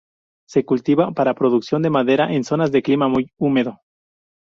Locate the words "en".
2.33-2.43